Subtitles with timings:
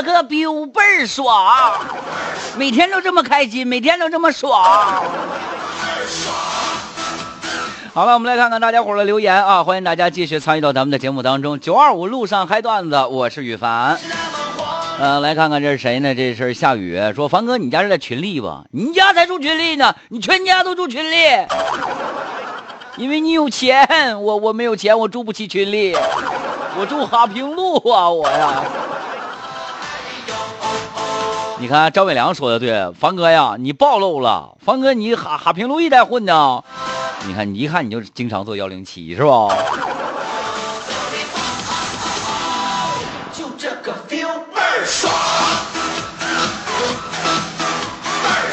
[0.00, 1.78] 这个 biu 倍儿爽，
[2.56, 5.04] 每天都这么开心，每天都这么爽。
[7.92, 9.62] 好了，我们来看看大家伙的留言啊！
[9.62, 11.60] 欢迎大家继续参与到咱们的节目当中。
[11.60, 13.98] 九二五路上嗨段子，我是雨凡。
[14.98, 16.14] 呃，来看看这是谁呢？
[16.14, 18.64] 这是夏雨说，凡哥，你家是在群里吧？
[18.70, 21.16] 你家才住群里呢，你全家都住群里，
[22.96, 23.86] 因为你有钱，
[24.22, 25.94] 我我没有钱，我住不起群里，
[26.78, 28.62] 我住哈平路啊，我呀。
[31.62, 36.64] 你看张伟良说的对，凡哥呀，你暴露了，凡哥你哈哈平路一带混呢。
[37.24, 39.46] 你看，你一看你就经常坐幺零七是吧？
[43.32, 45.14] 就这个 feel 倍儿爽，
[48.24, 48.50] 倍儿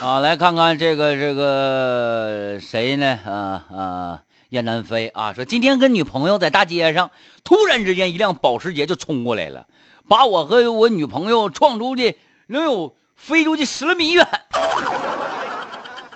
[0.00, 0.10] 爽。
[0.10, 3.18] 啊，来看看这个这个谁呢？
[3.26, 7.10] 啊啊，燕南飞啊，说今天跟女朋友在大街上，
[7.44, 9.66] 突然之间一辆保时捷就冲过来了，
[10.08, 14.26] 把我和我女朋友撞出去，能有飞出去十来米远。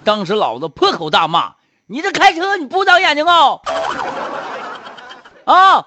[0.04, 1.54] 当时老子破口大骂
[1.86, 3.60] ：“你这开车你不长眼睛啊！
[5.44, 5.86] 啊！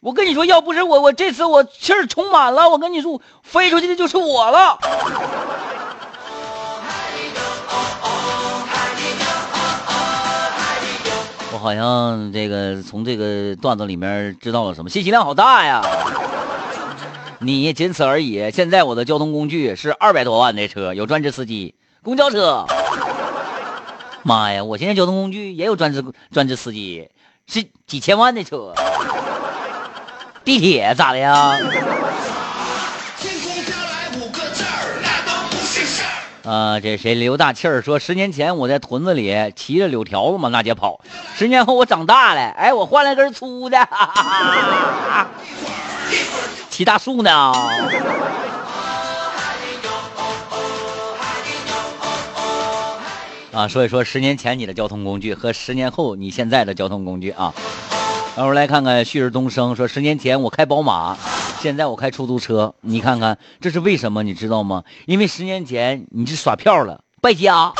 [0.00, 4.78] 我跟你说，要不是我，我这次我气儿充满了，我跟你说，飞出去的就是我了。”
[11.52, 15.80] 我好像这个从这个段子里面知道了什么，信息量好大呀！
[17.46, 18.50] 你仅此而已。
[18.50, 22.66] 现在我的交通工具是二百多万的车，有专职司机，公交车。
[24.22, 24.64] 妈呀！
[24.64, 27.10] 我现在交通工具也有专职专职司机，
[27.46, 28.72] 是几千万的车。
[30.44, 31.58] 地铁咋的呀？
[36.44, 41.00] 啊，这谁刘大气儿说，十年前我在屯子里骑着柳条子往大街跑，
[41.34, 43.78] 十年后我长大了，哎，我换了根粗的，
[46.74, 47.30] 骑大树呢。
[53.52, 57.54] 啊，所以说十年前你的交通工具和十年后你现在的交通工具啊，
[58.34, 61.16] 然后来看看旭日东升说，十年前我开宝马，
[61.60, 64.24] 现在我开出租车，你看看这是为什么？
[64.24, 64.82] 你知道吗？
[65.06, 67.72] 因为十年前你是耍票了，败家，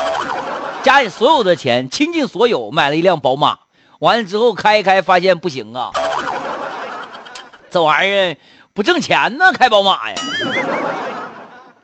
[0.85, 3.59] 家里所有的钱倾尽所有买了一辆宝马，
[3.99, 5.91] 完了之后开一开发现不行啊，
[7.73, 8.37] 这玩意儿
[8.75, 10.17] 不挣钱呢，开宝马呀，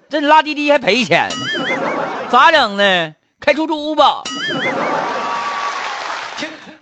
[0.09, 1.31] 这拉滴滴还赔钱，
[2.33, 3.15] 咋整呢？
[3.39, 4.25] 开出租吧！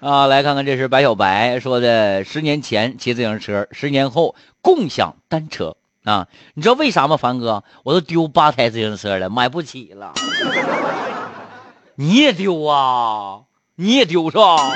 [0.01, 6.27] 啊，来看看，这是白小白说的：十年前骑自行车，十年后共享单车啊！
[6.55, 7.63] 你知道为啥吗，凡哥？
[7.83, 10.15] 我都丢八台自行车了，买不起了。
[11.97, 13.41] 你也丢啊？
[13.75, 14.73] 你也丢是吧？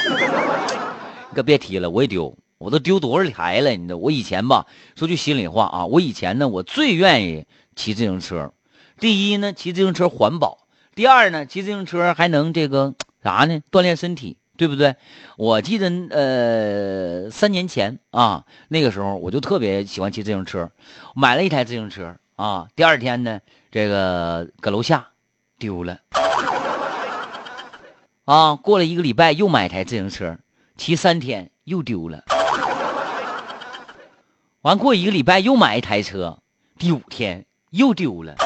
[1.31, 3.71] 你可别提了，我也丢，我都丢多少台了？
[3.73, 8.53] 你知道，我以前吧，说句心里话啊，我以前呢，我最愿意骑自行车。
[9.01, 10.59] 第一呢，骑自行车环保。
[10.95, 13.61] 第二呢，骑自行车还能这个啥呢？
[13.71, 14.95] 锻炼身体，对不对？
[15.37, 20.71] 我记得呃，三年前啊，那个时候我就特别喜欢骑自行车，
[21.17, 22.69] 买了一台自行车啊。
[22.77, 23.41] 第二天呢，
[23.71, 25.09] 这个搁楼下
[25.59, 25.99] 丢了
[28.25, 28.55] 啊。
[28.55, 30.39] 过了一个礼拜，又买一台自行车，
[30.77, 32.23] 骑三天又丢了。
[34.63, 36.39] 完过一个礼拜又买一台车，
[36.79, 38.37] 第五天又丢了。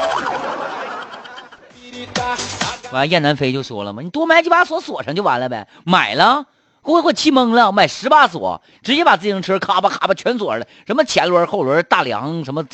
[2.90, 5.68] 完，燕南飞就说了嘛，你多买几把锁锁上就完了呗。
[5.84, 6.46] 买了，
[6.82, 12.64] 给我给我气懵了，买十把锁，直接把自行车咔吧咔吧全锁上了，什么前轮、后轮、大梁，什么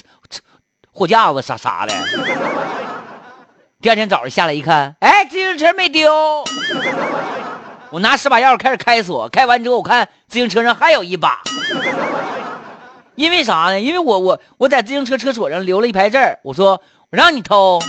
[0.92, 1.92] 货架子啥啥的。
[3.80, 6.08] 第二天早上下来一看，哎，自行车没丢。
[7.90, 11.42] 我拿十把钥匙开始开锁，开完之后我看自行车上还有一把。
[13.14, 13.80] 因为啥呢？
[13.80, 16.80] 因为我我我在自行车车锁上留了一排字我说
[17.10, 17.80] 我让你偷。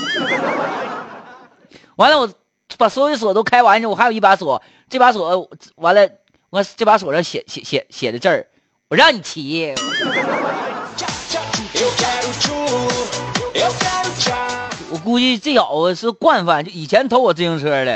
[1.95, 2.29] 完了，我
[2.77, 6.09] 把所有的锁都开完之后，我还有一把锁，这把锁完了，
[6.49, 8.47] 我这把锁上写写写写的字儿，
[8.89, 9.75] 我让你骑。
[14.89, 17.95] 我估计这小子是惯犯，就以前偷我自行车的。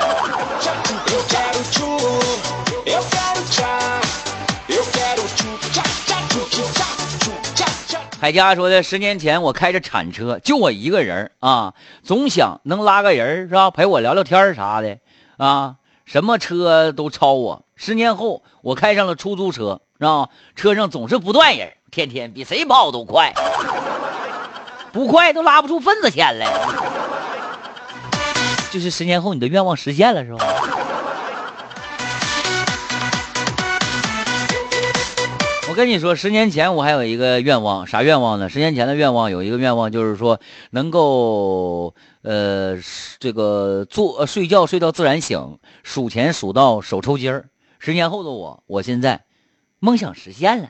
[8.28, 14.98] 海佳说的，十年前我开着铲车，就我一个人啊，总想能拉个人是吧，陪我聊聊天啥的
[15.38, 17.64] 啊，什么车都超我。
[17.78, 20.28] 十年后，我开上了出租车，是吧？
[20.58, 23.34] 车上总是不断人，天天比谁跑都快，
[24.92, 26.54] 不快都拉不出份子钱来。
[28.74, 30.46] 就是十年后，你的愿望实现了，是吧？
[35.78, 38.50] 跟你说，十年前我还有一个愿望，啥愿望呢？
[38.50, 40.40] 十年前的愿望有一个愿望，就是说
[40.72, 41.94] 能够
[42.24, 42.80] 呃
[43.20, 47.46] 这个做睡觉睡到自然醒，数钱数到手抽筋儿。
[47.78, 49.22] 十年后的我，我现在
[49.78, 50.70] 梦想实现了，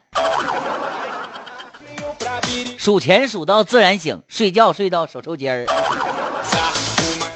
[2.77, 5.65] 数钱数到自然醒，睡觉睡到手抽筋儿。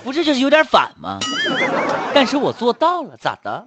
[0.03, 1.19] 不是就是有点反吗？
[2.13, 3.63] 但是我做到了，咋的？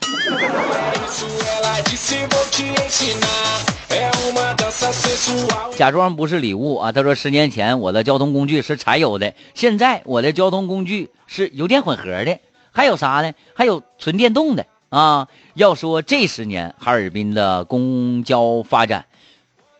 [5.76, 6.93] 假装不是礼物啊！
[6.93, 12.38] 他说十年前我的交通工具是柴油的，现在我的交通工具是油电混合的，
[12.73, 13.32] 还有啥呢？
[13.55, 15.29] 还有纯电动的啊！
[15.55, 19.06] 要说这十年哈尔滨的公交发展，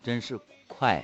[0.03, 0.39] 真是
[0.69, 1.03] 快。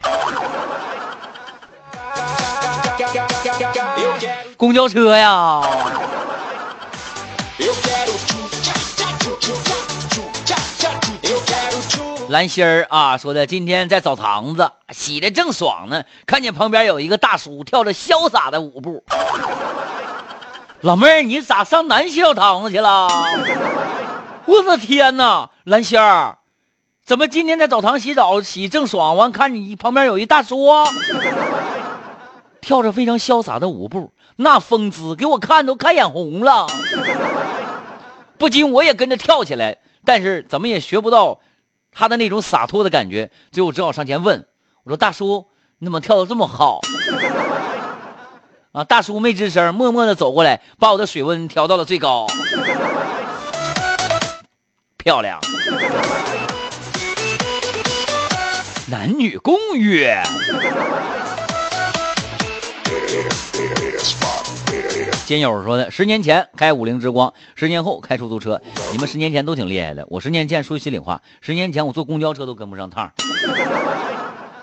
[4.56, 5.62] 公交车呀，
[12.30, 19.02] 蓝心儿啊说的，今天在澡堂子洗的正爽呢，看见旁边有一个大叔跳着潇洒的舞步。
[20.80, 23.08] 老妹儿，你咋上男洗澡堂子去了？
[24.44, 26.38] 我的天哪，蓝心儿，
[27.04, 29.16] 怎么今天在澡堂洗澡洗正爽？
[29.16, 30.68] 完看你旁边有一大叔，
[32.60, 34.12] 跳着非常潇洒的舞步。
[34.36, 36.68] 那风姿给我看都看眼红了，
[38.38, 41.40] 不禁我也跟着跳起来，但是怎么也学不到
[41.92, 44.46] 他的那种洒脱的感觉，最后只好上前问
[44.84, 45.46] 我说：“大叔，
[45.78, 46.80] 你怎么跳的这么好？”
[48.72, 52.28] 啊，大叔没吱声，默默的走过来，把我的水温调到了最高，
[54.96, 55.40] 漂亮，
[58.86, 60.06] 男女共浴。
[65.30, 68.60] 金友说的：“十年前开五菱之光，十年后开出租车。
[68.90, 73.12] 你们十年前都挺厉害的，我十年前说心里话，十年前我坐公交车都跟不上趟。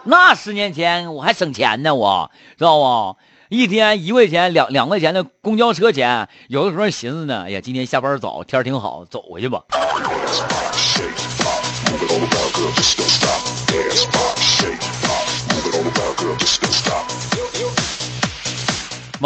[0.04, 3.16] 那十年前我还省钱呢，我知道不？
[3.48, 9.64] 一天一块钱、两两块钱的公交车钱，有的时候寻思呢，哎呀，今天下班早，天挺好，走回去吧。”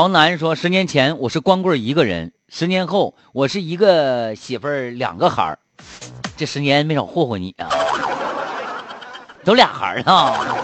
[0.01, 5.59] 王楠说：“十年前我是光棍一个人，十年后我是一个媳妇儿两个孩儿，
[6.35, 7.69] 这十年没少霍霍你啊，
[9.45, 10.57] 都俩孩儿啊。”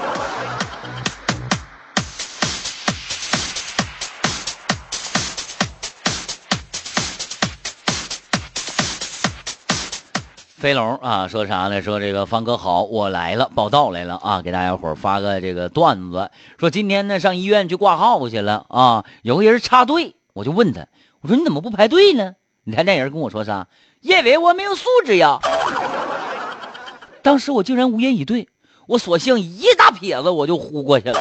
[10.60, 11.84] 飞龙啊，说啥呢？
[11.84, 14.42] 说这个方哥好，我来了，报道来了啊！
[14.42, 20.88] 给大家伙发个这个段子，说今天呢上医院去挂号去了啊，有个人插队，我就问他，
[21.22, 22.34] 我说你怎么不排队呢？
[22.64, 23.68] 你看那人跟我说啥？
[24.02, 25.38] 因为我没有素质呀！
[27.22, 28.48] 当时我竟然无言以对，
[28.88, 31.20] 我索性一大撇子我就呼过去了，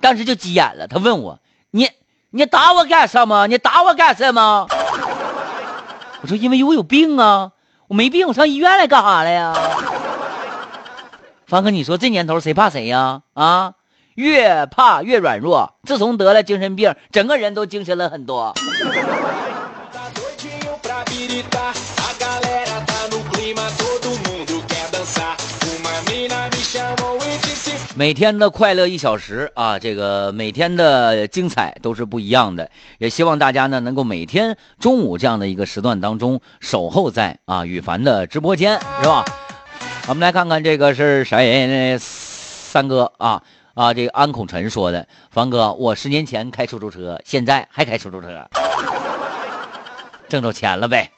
[0.00, 0.88] 当时就急眼了。
[0.88, 1.38] 他问我，
[1.70, 1.88] 你
[2.30, 3.46] 你打我干什么？
[3.46, 4.66] 你打我干什么？
[6.22, 7.50] 我说：“因为我有病啊，
[7.88, 9.52] 我没病，我上医院来干啥来呀？”
[11.46, 13.22] 方哥，你说这年头谁怕谁呀？
[13.34, 13.74] 啊，
[14.14, 15.74] 越怕越软弱。
[15.82, 18.54] 自从得了精神病，整个人都精神了很多。
[28.02, 32.68] 每天的快乐一小时啊，这个每天的精彩都是不一样的。
[32.98, 39.24] 也希望大家呢能够每天中午这样的一个时段当中守候在啊羽凡的直播间，是吧？
[40.08, 41.96] 我们来看看这个是谁？
[42.00, 43.40] 三哥啊
[43.74, 45.06] 啊，这个安孔辰说的。
[45.30, 48.50] 凡哥，我十年前开出租车，现在还开出租车，
[50.28, 51.08] 挣着钱了呗。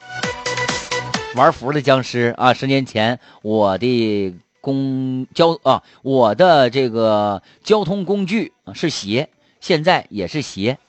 [1.33, 4.35] 玩服的僵尸啊，十年前我的。
[4.65, 9.29] 公交啊，我的这个交通工具是鞋，
[9.61, 10.79] 现在也是鞋。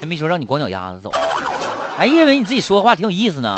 [0.00, 1.10] 还没说让你光脚丫子走，
[1.96, 3.56] 还以为你自己说话挺有意思呢。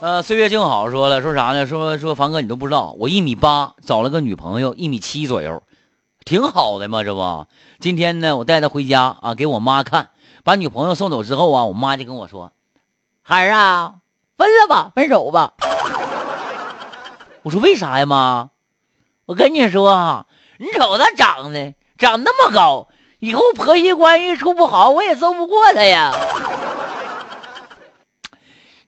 [0.00, 1.66] 呃，岁月静好说了，说啥呢？
[1.66, 5.62] 说说房哥，你都不知道，我一米八，找了个女朋友一米七左右，
[6.24, 7.46] 挺好的嘛，这不。
[7.80, 10.10] 今天呢，我带他回家啊，给我妈看。
[10.42, 12.52] 把女朋友送走之后啊，我妈就跟我说
[13.22, 13.94] ：“孩儿啊，
[14.36, 15.54] 分了吧，分手吧。”
[17.42, 18.50] 我说：“为啥呀，妈？
[19.26, 20.26] 我跟你说啊，
[20.58, 22.88] 你瞅他长得长那么高，
[23.20, 26.12] 以后婆媳关系处不好，我也揍不过他呀。”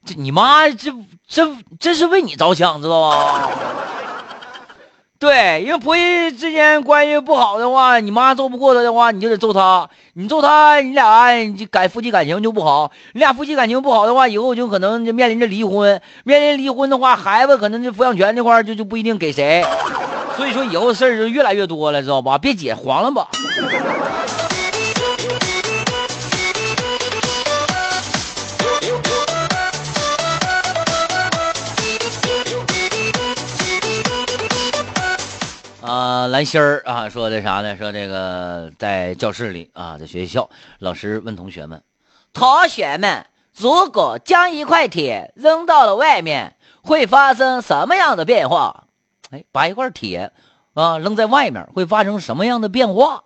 [0.04, 0.92] 这你妈这
[1.26, 3.50] 这这是为你着想，知道吧？
[5.18, 9.88] 对，因为婆媳之间关系不好的话，你妈揍不过他的话，你就得揍他。
[10.12, 12.92] 你揍他，你俩你改夫妻感情就不好。
[13.14, 16.02] 你俩夫妻感情不好的话，以后就可能就面临着离婚。
[16.24, 19.64] 面临离婚的话，孩子可能就抚养权这块就就不一定给谁。
[20.36, 22.36] 所以说以后事儿就越来越多了，知道吧？
[22.36, 23.26] 别解，黄了吧。
[35.96, 37.78] 啊，蓝心儿啊，说的啥呢？
[37.78, 41.82] 说这个在教室里啊，在学校，老师问同学们
[42.34, 43.24] ：“同学们，
[43.56, 48.88] 如果将一块铁扔到了外面，会发生什么样的变化？”
[49.32, 50.32] 哎，把一块铁
[50.74, 53.24] 啊扔在外面，会发生什么样的变化？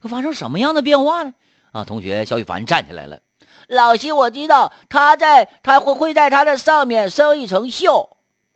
[0.00, 1.34] 会发生什么样的变化呢？
[1.70, 3.20] 啊，同学小雨凡站起来了。
[3.68, 8.08] 老师，我知道，他在他会会在他的上面生一层锈。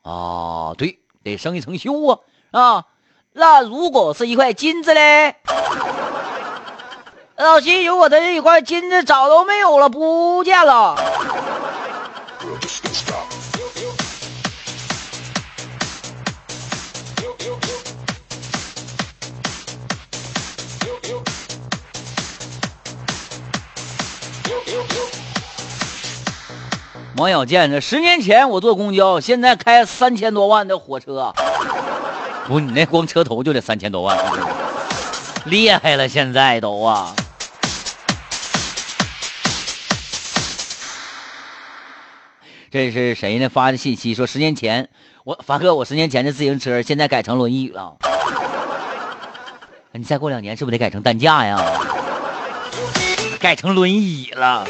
[0.03, 2.19] 啊，对，得生一层锈啊
[2.51, 2.87] 啊。
[3.35, 5.35] 那如果是一块金子嘞？
[7.37, 10.95] 老七，如果他这一块金子早都没有了，不见了。
[27.17, 31.33] 王小贱，这十年前我坐公交，现在开三千多万的火车。
[32.47, 34.19] 不，你那光车头就得三千多万，
[35.45, 36.09] 厉害了！
[36.09, 37.15] 现在都啊，
[42.71, 43.49] 这是谁呢？
[43.49, 44.89] 发的信息说十年前
[45.25, 47.97] 我发哥，我十年前的自行车现在改成轮椅了。
[49.93, 51.63] 你再过两年是不是得改成担架呀？
[53.39, 54.67] 改成轮椅了。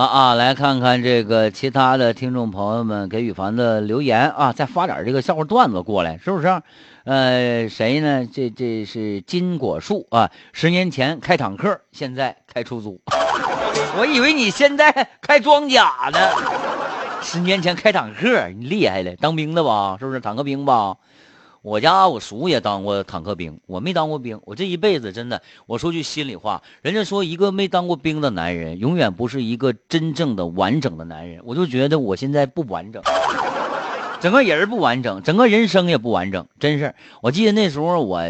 [0.00, 6.62] 了啊，来看看这个其他的听众朋友们给羽凡的留言啊，再发点这个笑话段子过来，是不是？
[7.04, 8.26] 呃，谁呢？
[8.32, 12.98] 这这是金果树啊，十年前开坦克，现在开出租。
[13.98, 16.18] 我以为你现在开装甲呢。
[17.22, 19.98] 十年前开坦克，你厉害了，当兵的吧？
[20.00, 20.96] 是不是坦克兵吧？
[21.62, 24.40] 我家我叔也当过坦克兵，我没当过兵。
[24.46, 31.42] 我这一辈子真的，我说句心里话，人家说一个没当过兵的男人，永远不是一个真正的完整的男人。
[31.44, 33.02] 我就觉得我现在不完整，
[34.22, 36.94] 整个人不完整，整个人生也不完整，真是。
[37.20, 38.22] 我记得那时候我，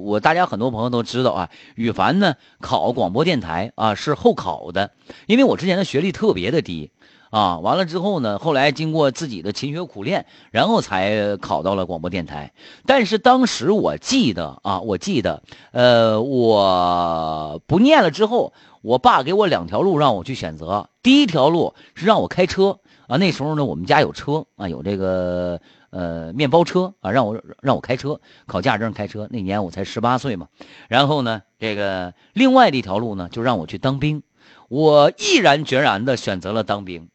[0.00, 4.90] 我大家很多朋友都知道啊，羽凡呢考广播电台啊是后考的，
[5.26, 6.90] 因为我之前的学历特别的低。
[7.30, 8.38] 啊，完了之后呢？
[8.40, 12.52] 后来经过自己的勤学苦练，然后才考到了广播电台。
[12.86, 20.88] 但是当时我记得啊，我记得，呃，我不念了之后，我爸给我两条路让我去选择。
[21.04, 25.60] 第一条路是让我开车啊，那时候呢，我们家有车啊，有这个
[25.90, 29.28] 呃面包车啊，让我让我开车，考驾驶证开车。
[29.30, 30.48] 那年我才十八岁嘛。
[30.88, 34.24] 然后呢，这个另外的一条路呢，就让我去当兵。
[34.68, 37.08] 我毅然决然的选择了当兵。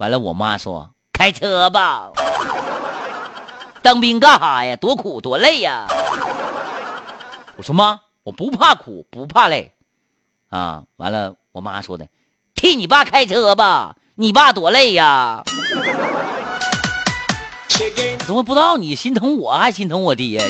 [0.00, 2.10] 完了，我妈说：“开车吧，
[3.82, 4.74] 当兵干哈呀？
[4.76, 5.88] 多苦多累呀！”
[7.58, 9.74] 我说：“妈，我不怕苦，不怕累。”
[10.48, 12.08] 啊，完了，我妈说的
[12.56, 15.42] ：“替你爸开车吧，你爸多累呀！”
[18.24, 20.40] 怎么不知道你心疼我，还心疼我爹？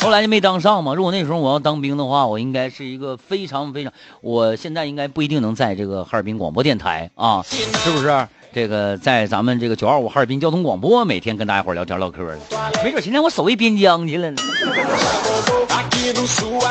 [0.00, 0.94] 后来就没当上嘛。
[0.94, 3.92] 如果那时候我要当兵的话，我应该是一个非常非常，
[4.22, 8.28] 我现在应该不一定能在这个哈尔滨广播电台啊，是不是？
[8.52, 12.38] 这个在咱们这个九二五哈尔滨交通广播，每天跟大家伙聊天唠嗑的，
[12.82, 14.42] 没准现在我守卫边疆去了呢，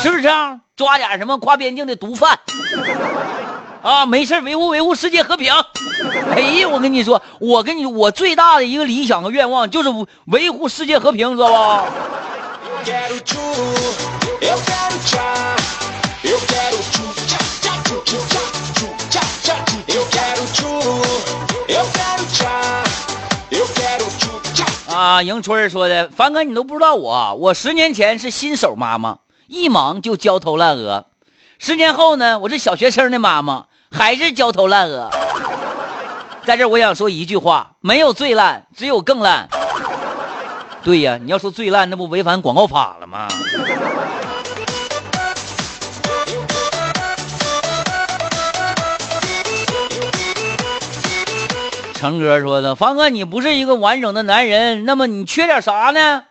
[0.02, 0.28] 是不是？
[0.76, 2.38] 抓点什么跨边境的毒贩
[3.82, 5.54] 啊，没事维护维护世界和平。
[6.32, 9.90] 哎呀，我跟你说，我跟你我最大的一个理想和愿望就是
[10.26, 11.92] 维护世界和平，知道不？
[24.92, 31.06] 啊，迎春说的，凡哥你都不知道我，我十年前是新手妈妈，一忙就焦头烂额；
[31.58, 35.10] 十年后呢，我是小学生的妈妈，还是焦头烂额。
[36.46, 39.48] 在这我想说一句话：没有最烂，只有更烂。
[40.84, 43.28] 对呀，你要说最烂，那不违反广告法了吗？
[51.94, 56.24] 成哥说的，方哥，你不是一个完整的男人，那么你缺点啥呢？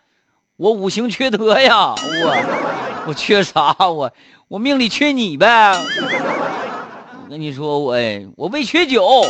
[0.56, 3.76] 我五行缺德呀，我我缺啥？
[3.78, 4.10] 我
[4.48, 5.76] 我命里缺你呗。
[5.76, 7.96] 我跟你说，我
[8.36, 9.26] 我胃缺酒。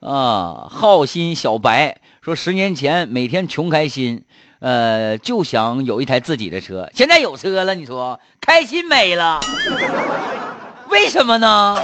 [0.00, 4.24] 啊，好心小白说，十年前每天穷开心，
[4.60, 6.88] 呃，就想有一台自己的车。
[6.94, 9.40] 现在有车了，你说开心没了？
[10.88, 11.78] 为什么呢？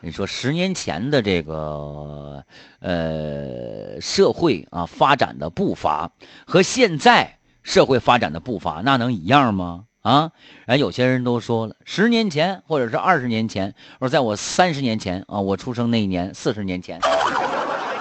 [0.00, 2.44] 你说十年前的这个
[2.80, 6.10] 呃社会啊发展的步伐
[6.44, 9.84] 和现在社会发展的步伐，那能一样吗？
[10.02, 10.32] 啊，
[10.64, 16.98] 然后有些人都说了，十年前或者是二十年前，或者在我三十年前啊，我出生那一年，四十年前，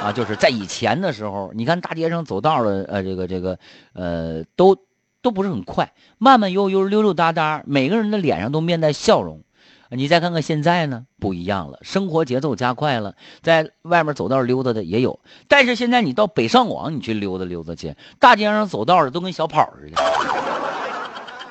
[0.05, 3.57] 啊，就是在以前的时候，你看大街上走道的，呃，这个这个，
[3.93, 4.77] 呃，都
[5.23, 9.41] 都不是很快，慢慢悠悠，溜溜达达，每个人的脸上都面带笑容。
[9.89, 19.99] 你再看看现在呢，不一样了，生活节奏加快了，在外面走道溜达的也有，但是现在你到北上广，你去溜达溜达去，大街上走道的都跟小跑似的，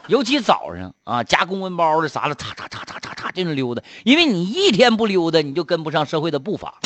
[0.07, 6.79] 尤其早上啊，夹公文包的啥的，嚓嚓嚓嚓嚓嚓这种溜达，因为你一天不溜达，你就跟不上社会的步伐，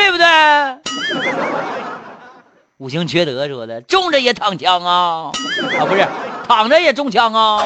[0.00, 0.26] 对不对？
[2.78, 5.30] 五行缺德说的，中着也躺枪啊，
[5.78, 6.08] 啊不是，
[6.48, 7.62] 躺着也中枪啊。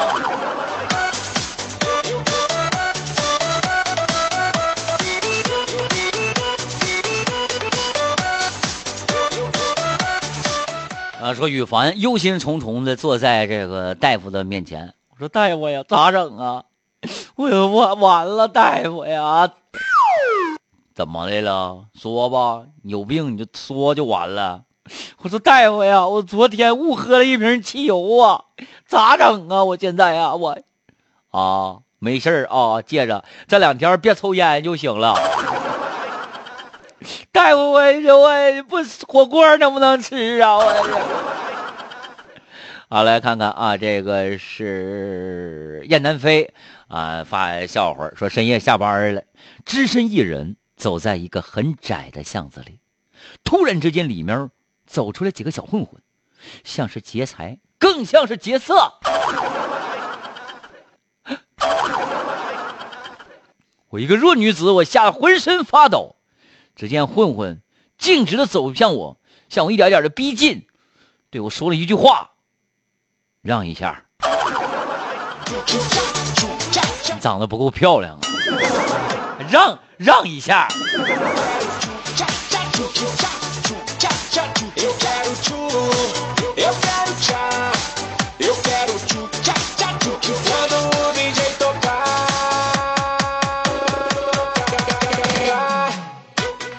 [11.22, 16.64] 啊，说羽凡忧心忡忡的坐在这个大夫的面前，我说大夫呀，咋整啊？
[17.36, 19.48] 我我完了，大夫呀，
[20.94, 21.86] 怎么的了？
[22.00, 24.62] 说吧，有病你就说就完了。
[25.22, 28.44] 我说大夫呀，我昨天误喝了一瓶汽油啊，
[28.86, 29.64] 咋整啊？
[29.64, 30.56] 我现在呀，我
[31.30, 35.14] 啊，没事啊，接着这两天别抽烟就行了。
[37.33, 38.76] 大夫，我我不
[39.09, 40.59] 火锅能不能吃啊？
[40.59, 40.72] 我
[42.88, 46.54] 好来看看啊，这个是燕南飞
[46.87, 49.24] 啊发笑话说深夜下班了，
[49.64, 52.80] 只身一人走在一个很窄的巷子里，
[53.42, 54.50] 突然之间里面
[54.87, 56.00] 走出来几个小混混，
[56.64, 58.94] 像是劫财，更像是劫色。
[63.88, 66.16] 我一个弱女子，我吓得浑身发抖。
[66.74, 67.62] 只见混混
[67.96, 70.66] 径直的走向我，向我一点点的逼近，
[71.30, 72.32] 对我说了一句话
[73.40, 74.04] ：“让一下。”
[77.14, 78.20] 你长得不够漂亮啊！
[79.48, 80.68] 让让一下。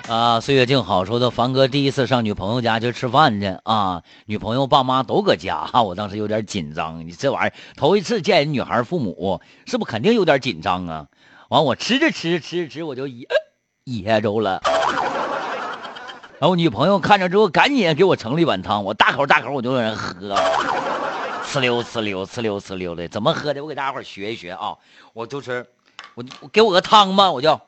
[0.07, 7.05] 啊，岁月静好说的，凡哥第一次上女朋友家去吃饭去啊，女朋友爸妈都搁家，我当时有点紧张。
[7.05, 11.07] 你这玩意儿头一次见人女孩父母，是不是肯定有点紧张啊？
[11.49, 13.27] 完，我吃着吃着吃着吃，我就噎
[13.85, 14.61] 噎着了。
[16.39, 20.35] 然后女朋友看着之后，赶紧给我盛了一碗汤，我大口大口我就在那喝，
[21.45, 23.63] 呲溜呲溜呲溜呲溜的，怎么喝的？
[23.63, 24.75] 我给大家伙学一学啊！
[25.13, 25.65] 我就是，
[26.15, 27.61] 我给我个汤吧，我就。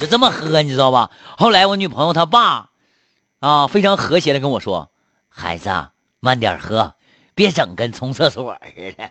[0.00, 1.10] 就这么喝，你知道吧？
[1.36, 2.70] 后来我女朋友她爸，
[3.38, 4.90] 啊，非常和谐的跟我说
[5.28, 5.70] ：“孩子，
[6.20, 6.94] 慢点喝，
[7.34, 9.10] 别整跟冲厕所似的。”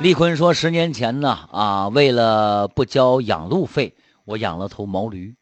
[0.00, 5.36] 丽坤说：“十年前呢，啊，为了不交养路费，我养了头毛驴。”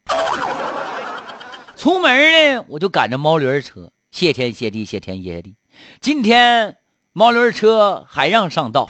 [1.77, 5.57] 出门呢，我就赶着毛驴车，谢天谢地，谢天谢地。
[6.01, 6.77] 今天
[7.13, 8.89] 毛驴车还让上道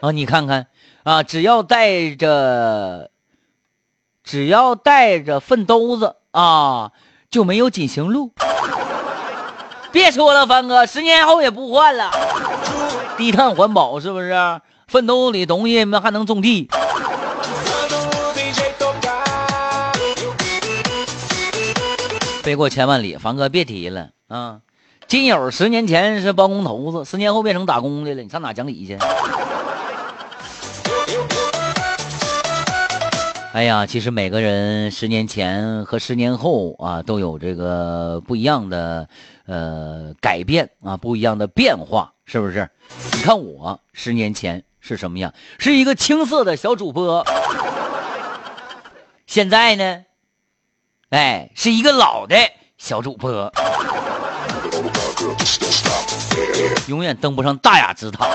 [0.00, 0.10] 啊！
[0.10, 0.68] 你看看
[1.02, 3.10] 啊，只要带着，
[4.24, 6.92] 只要带着粪兜子啊，
[7.30, 8.32] 就没有紧行路。
[9.90, 12.10] 别说了，凡哥，十年后也不换了，
[13.18, 14.34] 低碳环保是不是？
[14.88, 16.68] 粪兜里东西那还能种地。
[22.42, 24.62] 飞过千万里，凡哥别提了啊！
[25.06, 28.98] 金友十年前是包工头子，十年后变成打工的了，你上哪讲理去？
[33.52, 39.08] 哎呀，其实每个人十年前和十年后啊，都有这个不一样的
[39.46, 42.68] 呃改变啊，不一样的变化，是不是？
[43.14, 45.32] 你看我十年前是什么样？
[45.60, 47.24] 是一个青涩的小主播，
[49.28, 50.02] 现在呢，
[51.12, 52.34] 哎，是一个老的
[52.78, 53.52] 小主播，
[56.86, 58.26] 永远登不上大雅之堂。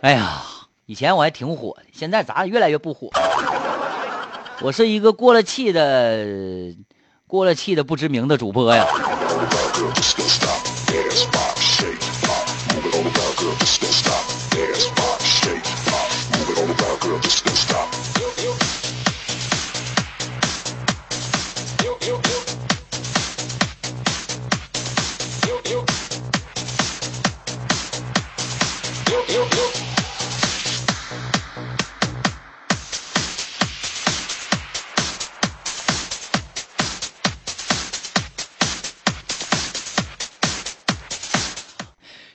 [0.00, 0.42] 哎呀！
[0.86, 3.08] 以前我还挺火的，现在咋越来越不火？
[4.60, 6.26] 我是一个过了气的、
[7.28, 8.84] 过了气的不知名的主播呀。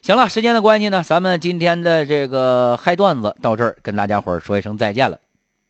[0.09, 5.19] 行了，时间的关系呢，咱们今天的这个嗨段子到这儿，跟大家伙说一声再见了。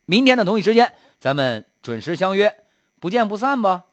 [0.05, 2.55] 明天的同一时间，咱们准时相约，
[3.01, 3.83] 不见不散吧。